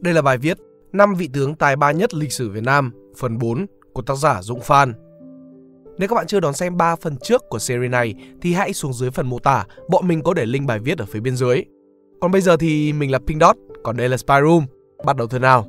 Đây 0.00 0.14
là 0.14 0.22
bài 0.22 0.38
viết 0.38 0.58
5 0.92 1.14
vị 1.14 1.28
tướng 1.32 1.54
tài 1.54 1.76
ba 1.76 1.92
nhất 1.92 2.14
lịch 2.14 2.32
sử 2.32 2.50
Việt 2.50 2.64
Nam, 2.64 2.92
phần 3.16 3.38
4 3.38 3.66
của 3.92 4.02
tác 4.02 4.14
giả 4.14 4.42
Dũng 4.42 4.60
Phan. 4.60 4.92
Nếu 5.98 6.08
các 6.08 6.16
bạn 6.16 6.26
chưa 6.26 6.40
đón 6.40 6.54
xem 6.54 6.76
3 6.76 6.96
phần 6.96 7.16
trước 7.16 7.42
của 7.48 7.58
series 7.58 7.90
này 7.90 8.14
thì 8.40 8.52
hãy 8.52 8.72
xuống 8.72 8.92
dưới 8.92 9.10
phần 9.10 9.26
mô 9.26 9.38
tả, 9.38 9.66
bọn 9.88 10.08
mình 10.08 10.22
có 10.22 10.34
để 10.34 10.46
link 10.46 10.66
bài 10.66 10.78
viết 10.78 10.98
ở 10.98 11.06
phía 11.06 11.20
bên 11.20 11.36
dưới. 11.36 11.64
Còn 12.20 12.30
bây 12.30 12.40
giờ 12.40 12.56
thì 12.56 12.92
mình 12.92 13.10
là 13.10 13.18
Pink 13.18 13.40
Dot, 13.40 13.56
còn 13.84 13.96
đây 13.96 14.08
là 14.08 14.16
Spy 14.16 14.34
Room. 14.42 14.66
Bắt 15.04 15.16
đầu 15.16 15.26
thôi 15.26 15.40
nào. 15.40 15.66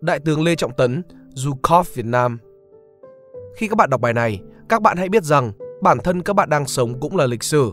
Đại 0.00 0.20
tướng 0.20 0.42
Lê 0.42 0.54
Trọng 0.56 0.72
Tấn, 0.76 1.02
Zhukov 1.34 1.82
Việt 1.94 2.06
Nam 2.06 2.38
Khi 3.56 3.68
các 3.68 3.76
bạn 3.76 3.90
đọc 3.90 4.00
bài 4.00 4.12
này, 4.12 4.40
các 4.68 4.82
bạn 4.82 4.96
hãy 4.96 5.08
biết 5.08 5.24
rằng 5.24 5.52
bản 5.82 5.98
thân 5.98 6.22
các 6.22 6.36
bạn 6.36 6.50
đang 6.50 6.66
sống 6.66 7.00
cũng 7.00 7.16
là 7.16 7.26
lịch 7.26 7.42
sử. 7.42 7.72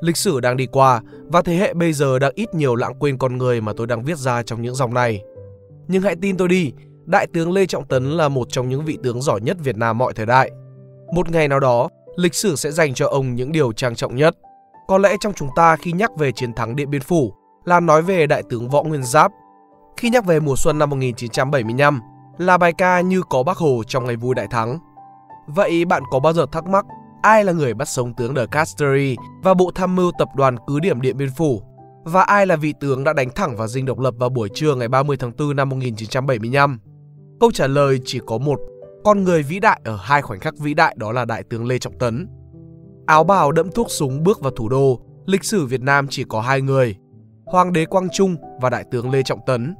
Lịch 0.00 0.16
sử 0.16 0.40
đang 0.40 0.56
đi 0.56 0.66
qua 0.66 1.00
và 1.26 1.42
thế 1.42 1.56
hệ 1.56 1.74
bây 1.74 1.92
giờ 1.92 2.18
đang 2.18 2.32
ít 2.34 2.54
nhiều 2.54 2.74
lãng 2.74 2.94
quên 2.98 3.18
con 3.18 3.38
người 3.38 3.60
mà 3.60 3.72
tôi 3.76 3.86
đang 3.86 4.02
viết 4.02 4.18
ra 4.18 4.42
trong 4.42 4.62
những 4.62 4.74
dòng 4.74 4.94
này. 4.94 5.22
Nhưng 5.88 6.02
hãy 6.02 6.16
tin 6.20 6.36
tôi 6.36 6.48
đi, 6.48 6.72
Đại 7.04 7.26
tướng 7.26 7.52
Lê 7.52 7.66
Trọng 7.66 7.88
Tấn 7.88 8.10
là 8.10 8.28
một 8.28 8.48
trong 8.50 8.68
những 8.68 8.84
vị 8.84 8.98
tướng 9.02 9.22
giỏi 9.22 9.40
nhất 9.40 9.56
Việt 9.60 9.76
Nam 9.76 9.98
mọi 9.98 10.12
thời 10.12 10.26
đại. 10.26 10.50
Một 11.14 11.30
ngày 11.30 11.48
nào 11.48 11.60
đó, 11.60 11.88
lịch 12.16 12.34
sử 12.34 12.56
sẽ 12.56 12.70
dành 12.70 12.94
cho 12.94 13.06
ông 13.06 13.34
những 13.34 13.52
điều 13.52 13.72
trang 13.72 13.94
trọng 13.94 14.16
nhất. 14.16 14.36
Có 14.88 14.98
lẽ 14.98 15.16
trong 15.20 15.32
chúng 15.32 15.48
ta 15.56 15.76
khi 15.76 15.92
nhắc 15.92 16.10
về 16.18 16.32
chiến 16.32 16.52
thắng 16.52 16.76
Điện 16.76 16.90
Biên 16.90 17.00
Phủ 17.02 17.34
là 17.64 17.80
nói 17.80 18.02
về 18.02 18.26
Đại 18.26 18.42
tướng 18.50 18.68
Võ 18.68 18.82
Nguyên 18.82 19.02
Giáp. 19.02 19.32
Khi 19.96 20.10
nhắc 20.10 20.24
về 20.24 20.40
mùa 20.40 20.56
xuân 20.56 20.78
năm 20.78 20.90
1975 20.90 22.00
là 22.38 22.58
bài 22.58 22.72
ca 22.72 23.00
như 23.00 23.22
có 23.30 23.42
bác 23.42 23.56
Hồ 23.56 23.82
trong 23.88 24.04
ngày 24.04 24.16
vui 24.16 24.34
đại 24.34 24.46
thắng. 24.50 24.78
Vậy 25.46 25.84
bạn 25.84 26.02
có 26.10 26.20
bao 26.20 26.32
giờ 26.32 26.46
thắc 26.52 26.66
mắc 26.66 26.86
ai 27.22 27.44
là 27.44 27.52
người 27.52 27.74
bắt 27.74 27.88
sống 27.88 28.14
tướng 28.14 28.34
De 28.34 28.46
Castery 28.46 29.16
và 29.42 29.54
bộ 29.54 29.70
tham 29.74 29.96
mưu 29.96 30.12
tập 30.18 30.28
đoàn 30.36 30.56
cứ 30.66 30.80
điểm 30.80 31.00
Điện 31.00 31.16
Biên 31.16 31.28
Phủ? 31.36 31.62
Và 32.04 32.22
ai 32.22 32.46
là 32.46 32.56
vị 32.56 32.74
tướng 32.80 33.04
đã 33.04 33.12
đánh 33.12 33.30
thẳng 33.34 33.56
vào 33.56 33.68
dinh 33.68 33.86
độc 33.86 33.98
lập 33.98 34.14
vào 34.18 34.28
buổi 34.28 34.48
trưa 34.54 34.74
ngày 34.74 34.88
30 34.88 35.16
tháng 35.16 35.32
4 35.38 35.56
năm 35.56 35.68
1975? 35.68 36.80
Câu 37.40 37.50
trả 37.50 37.66
lời 37.66 38.00
chỉ 38.04 38.20
có 38.26 38.38
một, 38.38 38.60
con 39.04 39.24
người 39.24 39.42
vĩ 39.42 39.60
đại 39.60 39.80
ở 39.84 39.96
hai 40.02 40.22
khoảnh 40.22 40.40
khắc 40.40 40.58
vĩ 40.58 40.74
đại 40.74 40.94
đó 40.98 41.12
là 41.12 41.24
Đại 41.24 41.42
tướng 41.42 41.66
Lê 41.66 41.78
Trọng 41.78 41.98
Tấn. 41.98 42.28
Áo 43.06 43.24
bào 43.24 43.52
đẫm 43.52 43.70
thuốc 43.70 43.90
súng 43.90 44.22
bước 44.22 44.40
vào 44.40 44.50
thủ 44.50 44.68
đô, 44.68 45.00
lịch 45.26 45.44
sử 45.44 45.66
Việt 45.66 45.80
Nam 45.80 46.06
chỉ 46.10 46.24
có 46.28 46.40
hai 46.40 46.60
người, 46.60 46.96
Hoàng 47.46 47.72
đế 47.72 47.84
Quang 47.84 48.08
Trung 48.12 48.36
và 48.60 48.70
Đại 48.70 48.84
tướng 48.90 49.10
Lê 49.10 49.22
Trọng 49.22 49.40
Tấn. 49.46 49.74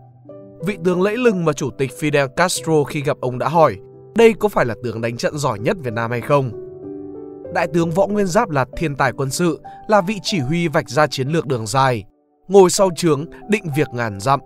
Vị 0.67 0.79
tướng 0.85 1.03
lẫy 1.03 1.17
lừng 1.17 1.45
mà 1.45 1.53
Chủ 1.53 1.71
tịch 1.71 1.91
Fidel 2.01 2.29
Castro 2.29 2.85
khi 2.85 3.03
gặp 3.03 3.17
ông 3.21 3.39
đã 3.39 3.49
hỏi, 3.49 3.77
đây 4.17 4.33
có 4.33 4.49
phải 4.49 4.67
là 4.67 4.75
tướng 4.83 5.01
đánh 5.01 5.17
trận 5.17 5.39
giỏi 5.39 5.59
nhất 5.59 5.77
Việt 5.83 5.93
Nam 5.93 6.11
hay 6.11 6.21
không? 6.21 6.70
Đại 7.55 7.69
tướng 7.75 7.91
Võ 7.91 8.07
Nguyên 8.07 8.27
Giáp 8.27 8.51
là 8.51 8.65
thiên 8.77 8.97
tài 8.97 9.13
quân 9.13 9.31
sự, 9.31 9.61
là 9.89 10.01
vị 10.01 10.15
chỉ 10.23 10.39
huy 10.39 10.69
vạch 10.69 10.91
ra 10.91 11.07
chiến 11.07 11.29
lược 11.29 11.47
đường 11.47 11.67
dài, 11.67 12.05
ngồi 12.49 12.71
sau 12.71 12.91
trướng 12.97 13.25
định 13.49 13.65
việc 13.77 13.89
ngàn 13.93 14.21
dặm. 14.21 14.41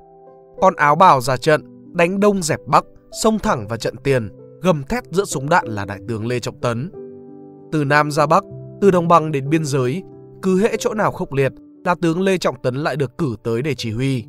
Con 0.60 0.74
áo 0.76 0.96
bào 0.96 1.20
ra 1.20 1.36
trận, 1.36 1.62
đánh 1.92 2.20
đông 2.20 2.42
dẹp 2.42 2.60
bắc, 2.66 2.84
xông 3.22 3.38
thẳng 3.38 3.68
vào 3.68 3.78
trận 3.78 3.96
tiền, 4.04 4.28
gầm 4.62 4.82
thét 4.82 5.04
giữa 5.10 5.24
súng 5.24 5.48
đạn 5.48 5.66
là 5.66 5.84
đại 5.84 5.98
tướng 6.08 6.26
Lê 6.26 6.40
Trọng 6.40 6.60
Tấn. 6.60 6.90
Từ 7.72 7.84
Nam 7.84 8.10
ra 8.10 8.26
Bắc, 8.26 8.44
từ 8.80 8.90
đồng 8.90 9.08
bằng 9.08 9.32
đến 9.32 9.50
biên 9.50 9.64
giới, 9.64 10.02
cứ 10.42 10.60
hễ 10.60 10.76
chỗ 10.76 10.94
nào 10.94 11.12
khốc 11.12 11.32
liệt 11.32 11.52
là 11.84 11.94
tướng 11.94 12.22
Lê 12.22 12.38
Trọng 12.38 12.62
Tấn 12.62 12.74
lại 12.74 12.96
được 12.96 13.18
cử 13.18 13.36
tới 13.42 13.62
để 13.62 13.74
chỉ 13.74 13.92
huy. 13.92 14.24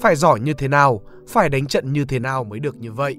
Phải 0.00 0.16
giỏi 0.16 0.40
như 0.40 0.52
thế 0.52 0.68
nào, 0.68 1.00
phải 1.28 1.48
đánh 1.48 1.66
trận 1.66 1.92
như 1.92 2.04
thế 2.04 2.18
nào 2.18 2.44
mới 2.44 2.60
được 2.60 2.76
như 2.76 2.92
vậy. 2.92 3.16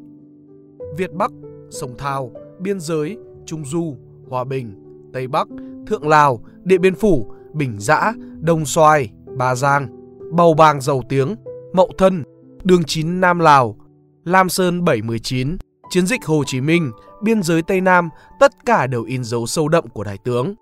Việt 0.97 1.11
Bắc, 1.13 1.31
Sông 1.69 1.95
Thao, 1.97 2.31
Biên 2.59 2.79
giới, 2.79 3.17
Trung 3.45 3.65
Du, 3.65 3.95
Hòa 4.29 4.43
Bình, 4.43 4.86
Tây 5.13 5.27
Bắc, 5.27 5.47
Thượng 5.88 6.08
Lào, 6.08 6.39
Điện 6.63 6.81
Biên 6.81 6.95
Phủ, 6.95 7.31
Bình 7.53 7.75
Giã, 7.80 8.13
Đông 8.39 8.66
Xoài, 8.66 9.09
Ba 9.38 9.55
Giang, 9.55 9.88
Bầu 10.31 10.53
Bàng 10.53 10.81
Dầu 10.81 11.03
Tiếng, 11.09 11.36
Mậu 11.73 11.89
Thân, 11.98 12.23
Đường 12.64 12.83
9 12.83 13.21
Nam 13.21 13.39
Lào, 13.39 13.76
Lam 14.23 14.49
Sơn 14.49 14.83
719, 14.83 15.58
chiến 15.89 16.08
dịch 16.08 16.26
Hồ 16.26 16.43
Chí 16.48 16.61
Minh, 16.61 16.92
biên 17.21 17.43
giới 17.43 17.61
Tây 17.61 17.81
Nam, 17.81 18.09
tất 18.39 18.52
cả 18.65 18.87
đều 18.87 19.04
in 19.04 19.23
dấu 19.23 19.45
sâu 19.45 19.67
đậm 19.67 19.87
của 19.87 20.04
đại 20.04 20.17
tướng. 20.23 20.54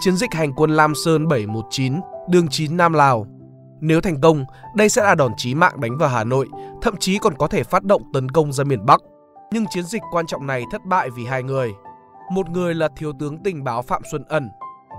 Chiến 0.00 0.16
dịch 0.16 0.32
hành 0.32 0.52
quân 0.52 0.70
Lam 0.70 0.94
Sơn 0.94 1.28
719, 1.28 1.94
đường 2.28 2.48
9 2.48 2.76
Nam 2.76 2.92
Lào. 2.92 3.26
Nếu 3.80 4.00
thành 4.00 4.20
công, 4.20 4.44
đây 4.76 4.88
sẽ 4.88 5.02
là 5.02 5.14
đòn 5.14 5.32
chí 5.36 5.54
mạng 5.54 5.80
đánh 5.80 5.98
vào 5.98 6.08
Hà 6.08 6.24
Nội, 6.24 6.48
thậm 6.82 6.96
chí 6.96 7.18
còn 7.18 7.36
có 7.36 7.46
thể 7.46 7.62
phát 7.62 7.84
động 7.84 8.02
tấn 8.12 8.28
công 8.28 8.52
ra 8.52 8.64
miền 8.64 8.86
Bắc. 8.86 9.00
Nhưng 9.52 9.64
chiến 9.70 9.84
dịch 9.84 10.02
quan 10.12 10.26
trọng 10.26 10.46
này 10.46 10.64
thất 10.72 10.80
bại 10.84 11.10
vì 11.16 11.24
hai 11.24 11.42
người. 11.42 11.72
Một 12.30 12.50
người 12.50 12.74
là 12.74 12.88
thiếu 12.96 13.12
tướng 13.18 13.38
tình 13.38 13.64
báo 13.64 13.82
Phạm 13.82 14.02
Xuân 14.10 14.24
Ẩn. 14.28 14.48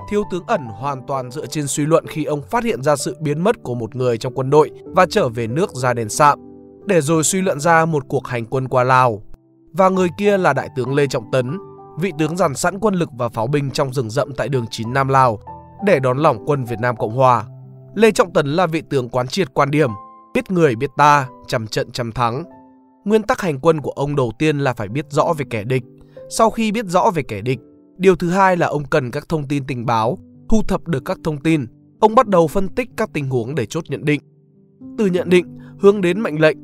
Thiếu 0.10 0.24
tướng 0.32 0.44
Ẩn 0.48 0.66
hoàn 0.66 1.02
toàn 1.08 1.32
dựa 1.32 1.46
trên 1.46 1.68
suy 1.68 1.86
luận 1.86 2.06
khi 2.08 2.24
ông 2.24 2.42
phát 2.42 2.64
hiện 2.64 2.84
ra 2.84 2.96
sự 2.96 3.18
biến 3.20 3.44
mất 3.44 3.64
của 3.64 3.76
một 3.76 3.96
người 3.96 4.18
trong 4.18 4.34
quân 4.34 4.50
đội 4.50 4.72
và 4.86 5.06
trở 5.10 5.30
về 5.30 5.48
nước 5.48 5.72
ra 5.72 5.94
đền 5.94 6.10
sạm, 6.10 6.40
để 6.86 7.02
rồi 7.02 7.24
suy 7.24 7.42
luận 7.42 7.60
ra 7.60 7.86
một 7.86 8.04
cuộc 8.08 8.28
hành 8.28 8.46
quân 8.46 8.68
qua 8.68 8.84
Lào. 8.84 9.22
Và 9.74 9.90
người 9.90 10.08
kia 10.18 10.38
là 10.38 10.54
Đại 10.54 10.70
tướng 10.76 10.96
Lê 10.96 11.08
Trọng 11.08 11.32
Tấn, 11.32 11.58
vị 12.00 12.12
tướng 12.18 12.38
dàn 12.38 12.56
sẵn 12.56 12.80
quân 12.80 12.94
lực 12.94 13.10
và 13.18 13.30
pháo 13.30 13.48
binh 13.48 13.72
trong 13.72 13.94
rừng 13.94 14.10
rậm 14.10 14.34
tại 14.34 14.50
đường 14.50 14.66
9 14.72 14.94
Nam 14.94 15.08
Lào 15.08 15.40
để 15.86 16.00
đón 16.00 16.18
lỏng 16.18 16.46
quân 16.46 16.64
Việt 16.64 16.80
Nam 16.80 16.96
Cộng 16.98 17.16
Hòa. 17.16 17.46
Lê 17.96 18.12
Trọng 18.12 18.34
Tấn 18.34 18.48
là 18.48 18.68
vị 18.68 18.82
tướng 18.90 19.10
quán 19.10 19.28
triệt 19.28 19.54
quan 19.54 19.72
điểm, 19.72 19.90
biết 20.34 20.52
người 20.52 20.76
biết 20.76 20.90
ta, 20.98 21.28
trăm 21.48 21.68
trận 21.68 21.92
trăm 21.92 22.12
thắng. 22.12 22.44
Nguyên 23.06 23.24
tắc 23.24 23.42
hành 23.42 23.60
quân 23.60 23.82
của 23.82 23.92
ông 23.92 24.16
đầu 24.16 24.32
tiên 24.40 24.60
là 24.60 24.74
phải 24.74 24.88
biết 24.88 25.06
rõ 25.10 25.34
về 25.38 25.46
kẻ 25.50 25.64
địch. 25.64 25.84
Sau 26.38 26.50
khi 26.50 26.72
biết 26.72 26.86
rõ 26.86 27.12
về 27.16 27.24
kẻ 27.24 27.42
địch, 27.42 27.60
điều 27.98 28.16
thứ 28.16 28.30
hai 28.30 28.58
là 28.58 28.68
ông 28.68 28.84
cần 28.84 29.12
các 29.12 29.30
thông 29.30 29.48
tin 29.48 29.64
tình 29.68 29.86
báo, 29.86 30.18
thu 30.50 30.62
thập 30.68 30.88
được 30.88 31.06
các 31.06 31.18
thông 31.24 31.38
tin. 31.38 31.66
Ông 32.00 32.16
bắt 32.16 32.28
đầu 32.28 32.48
phân 32.48 32.68
tích 32.68 32.90
các 32.98 33.10
tình 33.14 33.30
huống 33.30 33.56
để 33.56 33.66
chốt 33.66 33.84
nhận 33.88 34.06
định. 34.06 34.22
Từ 34.98 35.06
nhận 35.06 35.30
định 35.30 35.46
hướng 35.80 36.02
đến 36.02 36.22
mệnh 36.22 36.42
lệnh. 36.42 36.58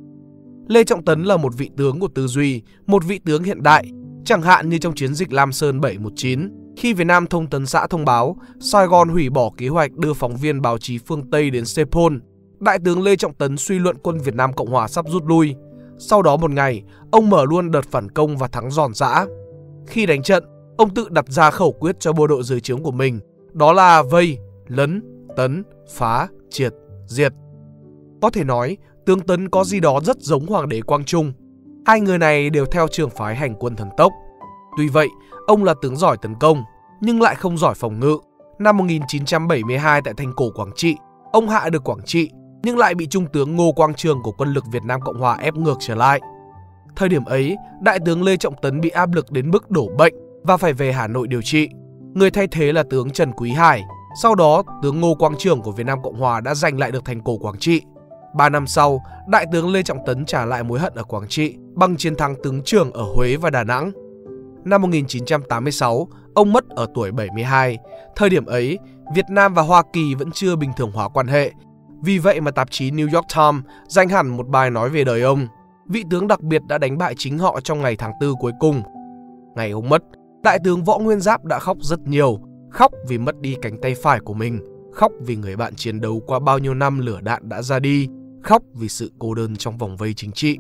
Lê 0.68 0.84
Trọng 0.84 1.06
Tấn 1.06 1.24
là 1.24 1.38
một 1.38 1.54
vị 1.58 1.70
tướng 1.78 2.00
của 2.00 2.08
tư 2.08 2.28
duy, 2.28 2.62
một 2.86 3.04
vị 3.06 3.20
tướng 3.26 3.44
hiện 3.44 3.64
đại, 3.64 3.92
chẳng 4.26 4.42
hạn 4.42 4.70
như 4.70 4.78
trong 4.78 4.96
chiến 4.96 5.16
dịch 5.16 5.34
Lam 5.34 5.52
Sơn 5.52 5.82
719, 5.82 6.50
khi 6.78 6.94
Việt 6.94 7.04
Nam 7.04 7.28
Thông 7.28 7.48
tấn 7.48 7.66
xã 7.66 7.88
thông 7.88 8.06
báo 8.06 8.38
Sài 8.60 8.88
Gòn 8.88 9.10
hủy 9.10 9.30
bỏ 9.30 9.52
kế 9.58 9.68
hoạch 9.68 9.92
đưa 9.94 10.14
phóng 10.14 10.36
viên 10.36 10.62
báo 10.62 10.78
chí 10.78 10.98
phương 10.98 11.30
Tây 11.32 11.50
đến 11.50 11.66
Sepol, 11.66 12.14
Đại 12.60 12.80
tướng 12.86 13.04
Lê 13.04 13.16
Trọng 13.16 13.34
Tấn 13.34 13.58
suy 13.58 13.80
luận 13.80 13.98
quân 14.04 14.18
Việt 14.18 14.36
Nam 14.36 14.54
Cộng 14.54 14.70
Hòa 14.70 14.88
sắp 14.88 15.06
rút 15.10 15.24
lui. 15.26 15.56
Sau 16.00 16.22
đó 16.22 16.38
một 16.38 16.52
ngày, 16.52 16.84
ông 17.12 17.30
mở 17.30 17.46
luôn 17.46 17.72
đợt 17.72 17.86
phản 17.92 18.12
công 18.12 18.38
và 18.38 18.48
thắng 18.48 18.72
giòn 18.72 18.94
giã. 18.94 19.26
Khi 19.88 20.06
đánh 20.06 20.24
trận, 20.24 20.44
ông 20.78 20.94
tự 20.94 21.10
đặt 21.10 21.26
ra 21.28 21.52
khẩu 21.52 21.72
quyết 21.72 22.00
cho 22.00 22.14
bộ 22.14 22.28
đội 22.28 22.44
dưới 22.44 22.60
trướng 22.60 22.84
của 22.84 22.92
mình, 22.92 23.20
đó 23.54 23.74
là 23.74 24.02
vây, 24.02 24.38
lấn, 24.68 25.02
tấn, 25.36 25.64
phá, 25.90 26.28
triệt, 26.50 26.74
diệt. 27.08 27.34
Có 28.22 28.30
thể 28.30 28.44
nói, 28.44 28.78
tướng 29.06 29.20
Tấn 29.20 29.50
có 29.50 29.64
gì 29.64 29.80
đó 29.80 30.00
rất 30.04 30.18
giống 30.20 30.46
Hoàng 30.46 30.70
đế 30.70 30.82
Quang 30.82 31.06
Trung. 31.06 31.34
Hai 31.86 32.02
người 32.02 32.18
này 32.18 32.50
đều 32.50 32.66
theo 32.66 32.88
trường 32.88 33.10
phái 33.10 33.36
hành 33.36 33.56
quân 33.60 33.76
thần 33.76 33.90
tốc. 33.98 34.14
Tuy 34.78 34.88
vậy, 34.88 35.08
ông 35.48 35.64
là 35.64 35.74
tướng 35.82 35.96
giỏi 35.96 36.18
tấn 36.22 36.36
công, 36.40 36.64
nhưng 37.02 37.22
lại 37.22 37.36
không 37.36 37.58
giỏi 37.58 37.76
phòng 37.76 38.00
ngự. 38.00 38.18
Năm 38.60 38.78
1972 38.78 40.02
tại 40.02 40.14
thành 40.18 40.34
cổ 40.36 40.50
Quảng 40.56 40.72
Trị, 40.76 40.96
ông 41.32 41.50
hạ 41.50 41.70
được 41.70 41.84
Quảng 41.84 42.02
Trị 42.06 42.30
nhưng 42.64 42.78
lại 42.78 42.96
bị 42.96 43.08
trung 43.08 43.26
tướng 43.34 43.56
Ngô 43.56 43.72
Quang 43.72 43.94
Trường 43.94 44.22
của 44.24 44.32
quân 44.32 44.54
lực 44.54 44.64
Việt 44.72 44.84
Nam 44.84 45.02
Cộng 45.02 45.20
Hòa 45.20 45.38
ép 45.42 45.56
ngược 45.56 45.78
trở 45.80 45.96
lại. 45.96 46.20
Thời 46.98 47.10
điểm 47.10 47.26
ấy, 47.26 47.58
đại 47.82 48.00
tướng 48.06 48.24
Lê 48.24 48.38
Trọng 48.38 48.56
Tấn 48.62 48.82
bị 48.82 48.90
áp 48.90 49.14
lực 49.14 49.32
đến 49.32 49.52
mức 49.52 49.72
đổ 49.72 49.90
bệnh 49.98 50.14
và 50.44 50.58
phải 50.58 50.74
về 50.74 50.92
Hà 50.92 51.08
Nội 51.08 51.28
điều 51.28 51.42
trị. 51.42 51.70
Người 52.14 52.32
thay 52.32 52.48
thế 52.48 52.74
là 52.74 52.84
tướng 52.90 53.10
Trần 53.10 53.32
Quý 53.32 53.52
Hải. 53.52 53.82
Sau 54.22 54.36
đó, 54.36 54.64
tướng 54.84 55.02
Ngô 55.02 55.16
Quang 55.16 55.36
Trường 55.38 55.62
của 55.62 55.72
Việt 55.72 55.84
Nam 55.84 56.04
Cộng 56.04 56.20
Hòa 56.20 56.42
đã 56.42 56.56
giành 56.56 56.80
lại 56.80 56.92
được 56.92 57.06
thành 57.06 57.22
cổ 57.22 57.38
Quảng 57.38 57.60
Trị. 57.60 57.82
Ba 58.36 58.50
năm 58.50 58.68
sau, 58.68 59.04
đại 59.28 59.46
tướng 59.52 59.72
Lê 59.72 59.84
Trọng 59.84 60.06
Tấn 60.06 60.26
trả 60.26 60.46
lại 60.46 60.64
mối 60.64 60.80
hận 60.80 60.94
ở 60.96 61.04
Quảng 61.04 61.28
Trị 61.28 61.56
bằng 61.74 61.98
chiến 61.98 62.16
thắng 62.16 62.36
tướng 62.44 62.62
Trường 62.66 62.92
ở 62.92 63.04
Huế 63.16 63.36
và 63.36 63.50
Đà 63.50 63.64
Nẵng. 63.64 63.92
Năm 64.66 64.82
1986, 64.82 66.08
ông 66.36 66.54
mất 66.54 66.70
ở 66.70 66.88
tuổi 66.96 67.12
72. 67.12 67.78
Thời 68.16 68.30
điểm 68.30 68.46
ấy, 68.46 68.78
Việt 69.16 69.26
Nam 69.30 69.54
và 69.54 69.62
Hoa 69.62 69.84
Kỳ 69.94 70.16
vẫn 70.16 70.32
chưa 70.32 70.56
bình 70.56 70.72
thường 70.78 70.92
hóa 70.92 71.10
quan 71.10 71.28
hệ. 71.28 71.52
Vì 72.04 72.18
vậy 72.18 72.42
mà 72.42 72.52
tạp 72.52 72.72
chí 72.72 72.92
New 72.92 73.14
York 73.14 73.26
Times 73.36 73.64
dành 73.88 74.10
hẳn 74.10 74.28
một 74.28 74.48
bài 74.48 74.70
nói 74.70 74.90
về 74.90 75.04
đời 75.04 75.22
ông. 75.22 75.48
Vị 75.90 76.04
tướng 76.10 76.28
đặc 76.28 76.42
biệt 76.42 76.62
đã 76.70 76.78
đánh 76.78 76.98
bại 76.98 77.16
chính 77.18 77.38
họ 77.38 77.60
trong 77.64 77.82
ngày 77.82 77.96
tháng 77.96 78.12
tư 78.22 78.36
cuối 78.40 78.52
cùng. 78.60 78.82
Ngày 79.56 79.72
ông 79.72 79.90
mất, 79.90 80.04
đại 80.44 80.60
tướng 80.64 80.84
Võ 80.84 80.98
Nguyên 80.98 81.20
Giáp 81.20 81.46
đã 81.46 81.60
khóc 81.60 81.78
rất 81.82 82.00
nhiều. 82.08 82.40
Khóc 82.72 82.92
vì 83.08 83.18
mất 83.18 83.42
đi 83.42 83.56
cánh 83.62 83.82
tay 83.82 83.96
phải 84.04 84.20
của 84.20 84.34
mình, 84.34 84.60
khóc 84.94 85.12
vì 85.22 85.36
người 85.36 85.56
bạn 85.56 85.76
chiến 85.76 86.02
đấu 86.02 86.22
qua 86.28 86.40
bao 86.40 86.60
nhiêu 86.60 86.74
năm 86.74 87.00
lửa 87.00 87.20
đạn 87.22 87.50
đã 87.50 87.62
ra 87.62 87.80
đi, 87.80 88.08
khóc 88.44 88.64
vì 88.74 88.90
sự 88.90 89.12
cô 89.20 89.34
đơn 89.34 89.56
trong 89.56 89.78
vòng 89.78 89.98
vây 89.98 90.14
chính 90.14 90.32
trị. 90.32 90.58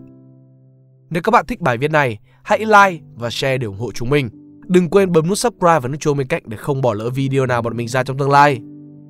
Nếu 1.09 1.21
các 1.23 1.31
bạn 1.31 1.45
thích 1.47 1.61
bài 1.61 1.77
viết 1.77 1.91
này, 1.91 2.19
hãy 2.43 2.59
like 2.59 3.03
và 3.15 3.29
share 3.29 3.57
để 3.57 3.65
ủng 3.65 3.79
hộ 3.79 3.91
chúng 3.91 4.09
mình. 4.09 4.29
Đừng 4.67 4.89
quên 4.89 5.11
bấm 5.11 5.27
nút 5.27 5.37
subscribe 5.37 5.79
và 5.79 5.89
nút 5.89 5.99
chuông 5.99 6.17
bên 6.17 6.27
cạnh 6.27 6.43
để 6.45 6.57
không 6.57 6.81
bỏ 6.81 6.93
lỡ 6.93 7.09
video 7.09 7.45
nào 7.45 7.61
bọn 7.61 7.77
mình 7.77 7.87
ra 7.87 8.03
trong 8.03 8.17
tương 8.17 8.31
lai. 8.31 8.59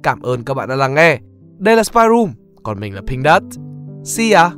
Cảm 0.04 0.22
ơn 0.22 0.44
các 0.44 0.54
bạn 0.54 0.70
đã 0.70 0.76
lắng 0.76 0.94
nghe. 0.94 1.20
Đây 1.58 1.76
là 1.76 1.84
Spy 1.84 2.02
Room, 2.10 2.30
còn 2.64 2.80
mình 2.80 2.94
là 2.94 3.02
Pink 3.08 3.26
Dot. 3.26 3.44
See 4.04 4.32
ya! 4.32 4.58